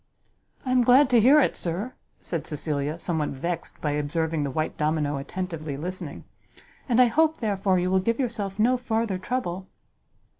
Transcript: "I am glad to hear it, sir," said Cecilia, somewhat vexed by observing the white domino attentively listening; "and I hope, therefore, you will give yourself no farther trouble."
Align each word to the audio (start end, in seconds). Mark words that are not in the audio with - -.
"I 0.65 0.71
am 0.71 0.83
glad 0.83 1.11
to 1.11 1.19
hear 1.21 1.39
it, 1.39 1.55
sir," 1.55 1.93
said 2.21 2.47
Cecilia, 2.47 2.97
somewhat 2.97 3.29
vexed 3.29 3.79
by 3.81 3.91
observing 3.91 4.41
the 4.41 4.49
white 4.49 4.75
domino 4.75 5.17
attentively 5.17 5.77
listening; 5.77 6.23
"and 6.89 6.99
I 6.99 7.05
hope, 7.05 7.37
therefore, 7.37 7.77
you 7.77 7.91
will 7.91 7.99
give 7.99 8.19
yourself 8.19 8.57
no 8.57 8.77
farther 8.77 9.19
trouble." 9.19 9.67